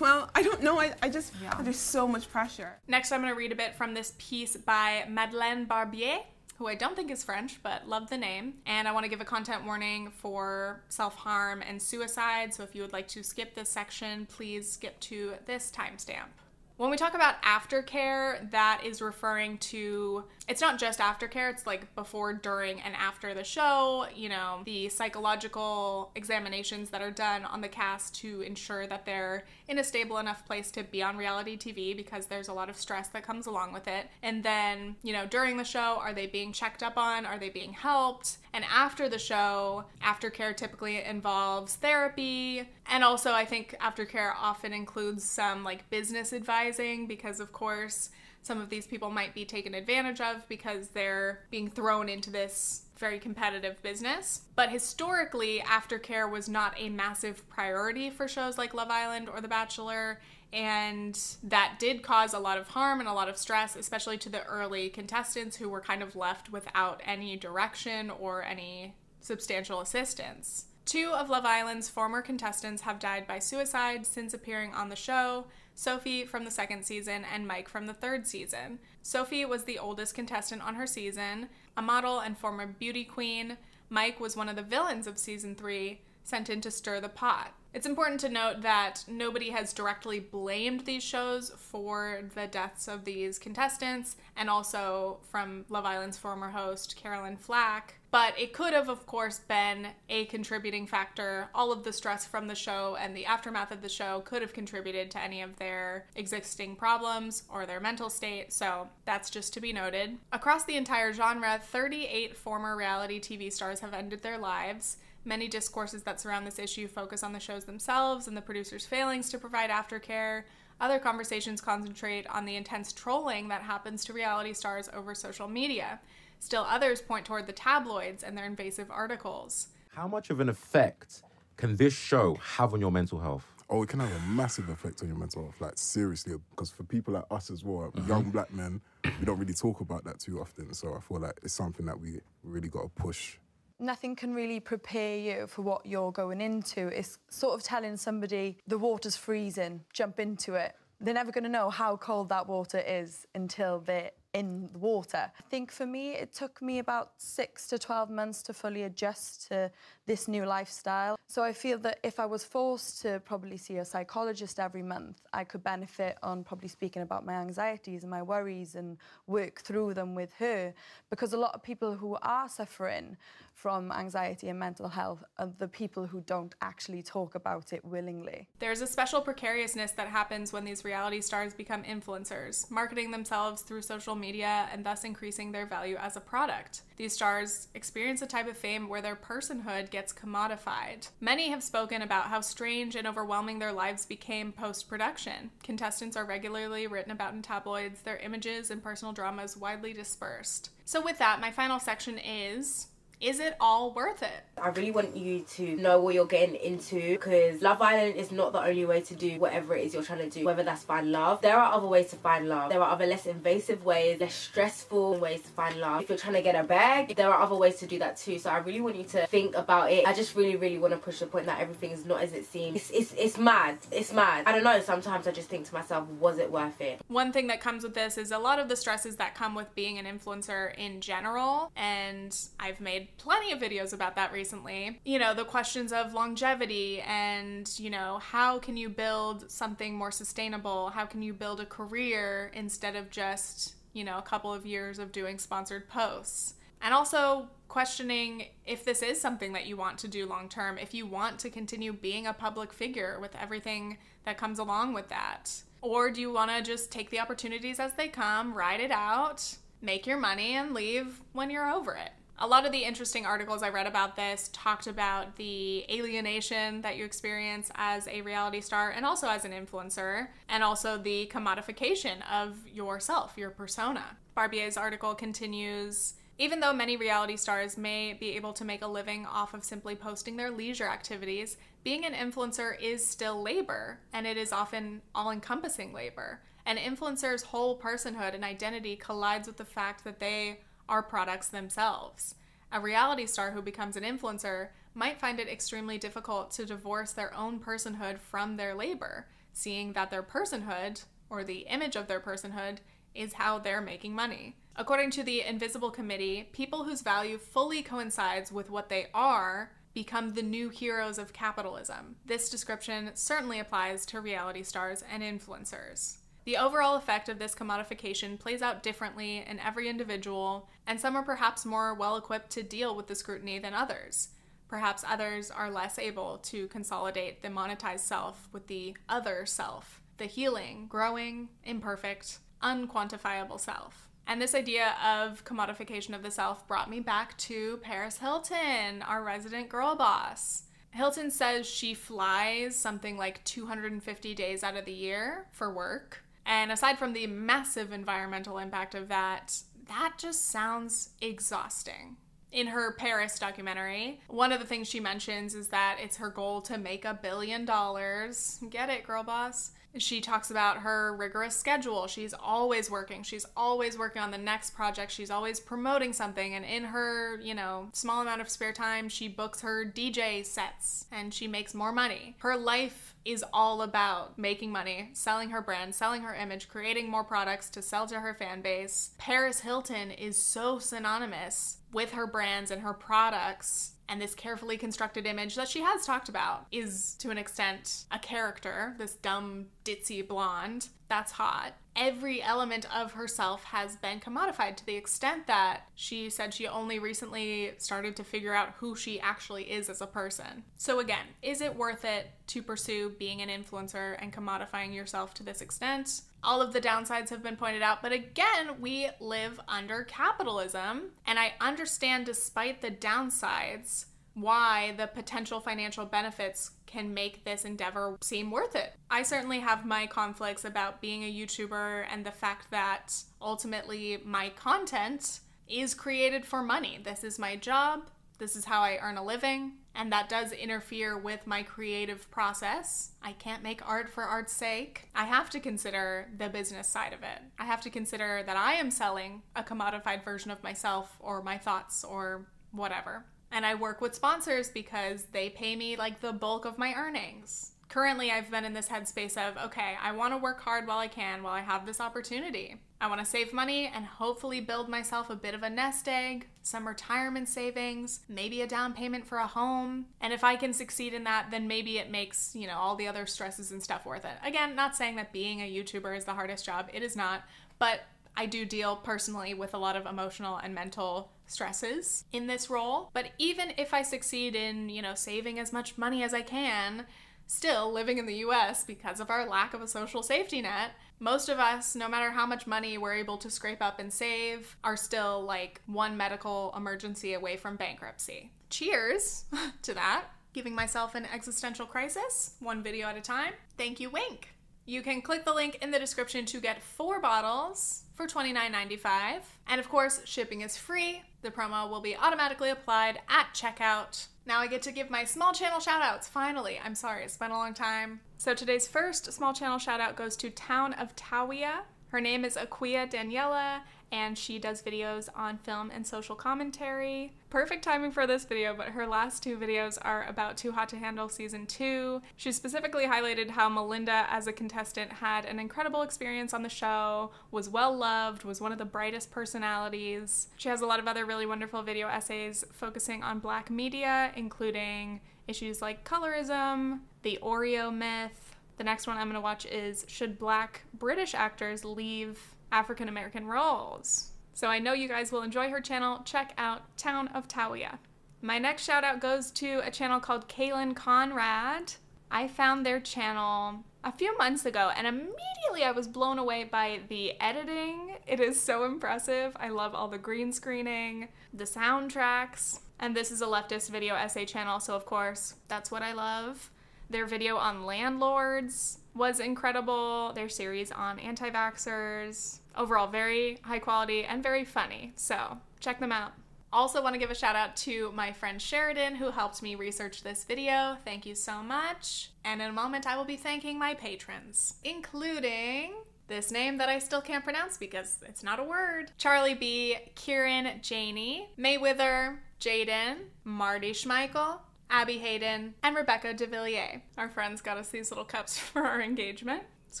[0.00, 0.80] well, I don't know.
[0.80, 2.76] I, I just, there's so much pressure.
[2.88, 6.18] Next, I'm going to read a bit from this piece by Madeleine Barbier,
[6.58, 8.54] who I don't think is French, but love the name.
[8.66, 12.52] And I want to give a content warning for self harm and suicide.
[12.52, 16.30] So if you would like to skip this section, please skip to this timestamp.
[16.78, 21.92] When we talk about aftercare, that is referring to it's not just aftercare, it's like
[21.96, 27.60] before, during, and after the show, you know, the psychological examinations that are done on
[27.60, 31.56] the cast to ensure that they're in a stable enough place to be on reality
[31.56, 34.06] TV because there's a lot of stress that comes along with it.
[34.22, 37.26] And then, you know, during the show, are they being checked up on?
[37.26, 38.38] Are they being helped?
[38.52, 42.68] And after the show, aftercare typically involves therapy.
[42.88, 48.10] And also, I think aftercare often includes some like business advising because, of course,
[48.46, 52.84] some of these people might be taken advantage of because they're being thrown into this
[52.96, 54.42] very competitive business.
[54.54, 59.48] But historically, aftercare was not a massive priority for shows like Love Island or The
[59.48, 60.20] Bachelor.
[60.52, 64.28] And that did cause a lot of harm and a lot of stress, especially to
[64.28, 70.66] the early contestants who were kind of left without any direction or any substantial assistance.
[70.84, 75.46] Two of Love Island's former contestants have died by suicide since appearing on the show.
[75.78, 78.78] Sophie from the second season, and Mike from the third season.
[79.02, 83.58] Sophie was the oldest contestant on her season, a model and former beauty queen.
[83.90, 87.52] Mike was one of the villains of season three, sent in to stir the pot.
[87.76, 93.04] It's important to note that nobody has directly blamed these shows for the deaths of
[93.04, 97.98] these contestants, and also from Love Island's former host, Caroline Flack.
[98.10, 101.50] But it could have, of course, been a contributing factor.
[101.54, 104.54] All of the stress from the show and the aftermath of the show could have
[104.54, 109.60] contributed to any of their existing problems or their mental state, so that's just to
[109.60, 110.16] be noted.
[110.32, 114.96] Across the entire genre, 38 former reality TV stars have ended their lives.
[115.26, 119.28] Many discourses that surround this issue focus on the shows themselves and the producers' failings
[119.30, 120.44] to provide aftercare.
[120.80, 125.98] Other conversations concentrate on the intense trolling that happens to reality stars over social media.
[126.38, 129.66] Still, others point toward the tabloids and their invasive articles.
[129.96, 131.24] How much of an effect
[131.56, 133.44] can this show have on your mental health?
[133.68, 136.84] Oh, it can have a massive effect on your mental health, like seriously, because for
[136.84, 138.06] people like us as well, Mhm.
[138.06, 138.80] young black men,
[139.18, 140.72] we don't really talk about that too often.
[140.72, 143.38] So I feel like it's something that we really got to push.
[143.78, 146.88] Nothing can really prepare you for what you're going into.
[146.88, 150.74] It's sort of telling somebody the water's freezing, jump into it.
[150.98, 155.32] They're never going to know how cold that water is until they're in the water.
[155.38, 159.48] I think for me, it took me about six to 12 months to fully adjust
[159.48, 159.70] to
[160.04, 161.16] this new lifestyle.
[161.26, 165.22] So I feel that if I was forced to probably see a psychologist every month,
[165.32, 169.94] I could benefit on probably speaking about my anxieties and my worries and work through
[169.94, 170.74] them with her.
[171.08, 173.16] Because a lot of people who are suffering
[173.54, 178.46] from anxiety and mental health are the people who don't actually talk about it willingly.
[178.58, 183.82] There's a special precariousness that happens when these reality stars become influencers, marketing themselves through
[183.82, 186.82] social media and thus increasing their value as a product.
[186.96, 191.08] These stars experience a type of fame where their personhood gets commodified.
[191.20, 195.50] Many have spoken about how strange and overwhelming their lives became post production.
[195.62, 200.70] Contestants are regularly written about in tabloids, their images and personal dramas widely dispersed.
[200.84, 202.88] So, with that, my final section is
[203.20, 204.44] Is it all worth it?
[204.62, 208.52] I really want you to know what you're getting into because Love Island is not
[208.52, 211.12] the only way to do whatever it is you're trying to do, whether that's find
[211.12, 211.40] love.
[211.40, 212.70] There are other ways to find love.
[212.70, 216.02] There are other less invasive ways, less stressful ways to find love.
[216.02, 218.38] If you're trying to get a bag, there are other ways to do that too.
[218.38, 220.06] So I really want you to think about it.
[220.06, 222.44] I just really, really want to push the point that everything is not as it
[222.44, 222.76] seems.
[222.76, 223.78] It's, it's, it's mad.
[223.90, 224.44] It's mad.
[224.46, 224.78] I don't know.
[224.80, 227.00] Sometimes I just think to myself, was it worth it?
[227.08, 229.74] One thing that comes with this is a lot of the stresses that come with
[229.74, 235.00] being an influencer in general, and I've made plenty of videos about that recently.
[235.04, 240.10] You know, the questions of longevity and, you know, how can you build something more
[240.10, 240.90] sustainable?
[240.90, 244.98] How can you build a career instead of just, you know, a couple of years
[244.98, 246.54] of doing sponsored posts?
[246.82, 250.94] And also questioning if this is something that you want to do long term, if
[250.94, 255.50] you want to continue being a public figure with everything that comes along with that.
[255.80, 259.56] Or do you want to just take the opportunities as they come, ride it out,
[259.80, 262.10] make your money, and leave when you're over it?
[262.38, 266.96] A lot of the interesting articles I read about this talked about the alienation that
[266.96, 272.16] you experience as a reality star and also as an influencer, and also the commodification
[272.30, 274.04] of yourself, your persona.
[274.34, 279.24] Barbier's article continues even though many reality stars may be able to make a living
[279.24, 284.36] off of simply posting their leisure activities, being an influencer is still labor, and it
[284.36, 286.40] is often all encompassing labor.
[286.66, 292.34] An influencer's whole personhood and identity collides with the fact that they are products themselves.
[292.72, 297.34] A reality star who becomes an influencer might find it extremely difficult to divorce their
[297.34, 302.78] own personhood from their labor, seeing that their personhood, or the image of their personhood,
[303.14, 304.56] is how they're making money.
[304.74, 310.34] According to the Invisible Committee, people whose value fully coincides with what they are become
[310.34, 312.16] the new heroes of capitalism.
[312.26, 316.18] This description certainly applies to reality stars and influencers.
[316.46, 321.24] The overall effect of this commodification plays out differently in every individual, and some are
[321.24, 324.28] perhaps more well equipped to deal with the scrutiny than others.
[324.68, 330.26] Perhaps others are less able to consolidate the monetized self with the other self, the
[330.26, 334.08] healing, growing, imperfect, unquantifiable self.
[334.28, 339.24] And this idea of commodification of the self brought me back to Paris Hilton, our
[339.24, 340.62] resident girl boss.
[340.90, 346.22] Hilton says she flies something like 250 days out of the year for work.
[346.46, 352.16] And aside from the massive environmental impact of that, that just sounds exhausting.
[352.52, 356.62] In her Paris documentary, one of the things she mentions is that it's her goal
[356.62, 358.60] to make a billion dollars.
[358.70, 359.72] Get it, girl boss?
[359.98, 362.06] She talks about her rigorous schedule.
[362.06, 363.22] She's always working.
[363.22, 365.10] She's always working on the next project.
[365.10, 366.54] She's always promoting something.
[366.54, 371.06] And in her, you know, small amount of spare time, she books her DJ sets
[371.10, 372.36] and she makes more money.
[372.38, 377.24] Her life is all about making money, selling her brand, selling her image, creating more
[377.24, 379.10] products to sell to her fan base.
[379.18, 385.26] Paris Hilton is so synonymous with her brands and her products and this carefully constructed
[385.26, 390.26] image that she has talked about is to an extent a character, this dumb, ditzy
[390.26, 390.88] blonde.
[391.08, 391.74] That's hot.
[391.96, 396.98] Every element of herself has been commodified to the extent that she said she only
[396.98, 400.64] recently started to figure out who she actually is as a person.
[400.76, 405.42] So, again, is it worth it to pursue being an influencer and commodifying yourself to
[405.42, 406.20] this extent?
[406.44, 411.38] All of the downsides have been pointed out, but again, we live under capitalism, and
[411.38, 414.04] I understand despite the downsides,
[414.36, 418.94] why the potential financial benefits can make this endeavor seem worth it.
[419.10, 424.48] I certainly have my conflicts about being a YouTuber and the fact that ultimately my
[424.48, 426.98] content is created for money.
[427.04, 431.18] This is my job, this is how I earn a living, and that does interfere
[431.18, 433.10] with my creative process.
[433.22, 435.10] I can't make art for art's sake.
[435.14, 437.42] I have to consider the business side of it.
[437.58, 441.58] I have to consider that I am selling a commodified version of myself or my
[441.58, 443.26] thoughts or whatever.
[443.52, 447.72] And I work with sponsors because they pay me like the bulk of my earnings.
[447.88, 451.08] Currently, I've been in this headspace of okay, I want to work hard while I
[451.08, 452.76] can, while I have this opportunity.
[453.00, 456.48] I want to save money and hopefully build myself a bit of a nest egg,
[456.62, 460.06] some retirement savings, maybe a down payment for a home.
[460.20, 463.06] And if I can succeed in that, then maybe it makes, you know, all the
[463.06, 464.36] other stresses and stuff worth it.
[464.42, 467.42] Again, not saying that being a YouTuber is the hardest job, it is not,
[467.78, 468.00] but
[468.36, 473.10] I do deal personally with a lot of emotional and mental stresses in this role.
[473.14, 477.06] But even if I succeed in, you know, saving as much money as I can,
[477.46, 481.48] still living in the US because of our lack of a social safety net, most
[481.48, 484.96] of us, no matter how much money we're able to scrape up and save, are
[484.96, 488.52] still like one medical emergency away from bankruptcy.
[488.68, 489.44] Cheers
[489.82, 490.24] to that.
[490.52, 493.52] Giving myself an existential crisis, one video at a time.
[493.76, 494.55] Thank you, Winc.
[494.88, 499.40] You can click the link in the description to get four bottles for $29.95.
[499.66, 501.22] And of course, shipping is free.
[501.42, 504.28] The promo will be automatically applied at checkout.
[504.46, 506.78] Now I get to give my small channel shoutouts, finally.
[506.82, 508.20] I'm sorry, it's been a long time.
[508.38, 511.80] So today's first small channel shoutout goes to Town of Tawia.
[512.10, 513.80] Her name is Aquia Daniela,
[514.12, 517.32] and she does videos on film and social commentary.
[517.50, 520.96] Perfect timing for this video, but her last two videos are about Too Hot to
[520.96, 522.22] Handle Season 2.
[522.36, 527.30] She specifically highlighted how Melinda, as a contestant, had an incredible experience on the show,
[527.50, 530.48] was well loved, was one of the brightest personalities.
[530.56, 535.20] She has a lot of other really wonderful video essays focusing on black media, including
[535.48, 538.56] issues like colorism, the Oreo myth.
[538.76, 543.46] The next one I'm going to watch is Should Black British Actors Leave African American
[543.46, 544.32] roles.
[544.52, 546.22] So I know you guys will enjoy her channel.
[546.24, 547.98] Check out Town of Tawia.
[548.42, 551.94] My next shout out goes to a channel called Caelan Conrad.
[552.30, 557.00] I found their channel a few months ago and immediately I was blown away by
[557.08, 558.16] the editing.
[558.26, 559.56] It is so impressive.
[559.56, 564.46] I love all the green screening, the soundtracks, and this is a leftist video essay
[564.46, 566.70] channel, so of course, that's what I love.
[567.10, 570.32] Their video on landlords was incredible.
[570.34, 572.58] Their series on anti vaxxers.
[572.76, 575.12] Overall, very high quality and very funny.
[575.16, 576.32] So check them out.
[576.72, 580.22] Also, want to give a shout out to my friend Sheridan who helped me research
[580.22, 580.98] this video.
[581.04, 582.32] Thank you so much.
[582.44, 585.94] And in a moment, I will be thanking my patrons, including
[586.28, 590.80] this name that I still can't pronounce because it's not a word Charlie B., Kieran
[590.82, 594.58] Janey, Mayweather, Jaden, Marty Schmeichel,
[594.90, 597.00] Abby Hayden, and Rebecca DeVilliers.
[597.18, 599.62] Our friends got us these little cups for our engagement.
[599.86, 600.00] Let's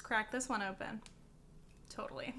[0.00, 1.00] crack this one open.
[1.88, 2.34] Totally.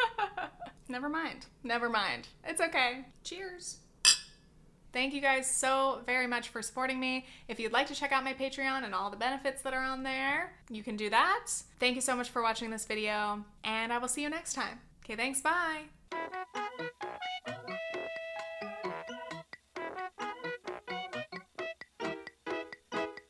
[0.88, 1.46] Never mind.
[1.64, 2.28] Never mind.
[2.44, 3.06] It's okay.
[3.24, 3.78] Cheers.
[4.92, 7.26] Thank you guys so very much for supporting me.
[7.48, 10.02] If you'd like to check out my Patreon and all the benefits that are on
[10.02, 11.48] there, you can do that.
[11.78, 14.80] Thank you so much for watching this video, and I will see you next time.
[15.04, 15.42] Okay, thanks.
[15.42, 15.82] Bye.